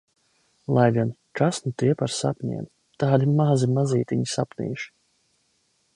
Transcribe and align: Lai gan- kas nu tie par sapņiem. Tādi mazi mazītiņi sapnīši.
Lai 0.77 0.85
gan- 0.95 1.09
kas 1.41 1.59
nu 1.65 1.73
tie 1.83 1.91
par 2.01 2.15
sapņiem. 2.15 2.65
Tādi 3.05 3.29
mazi 3.43 3.69
mazītiņi 3.77 4.31
sapnīši. 4.37 4.93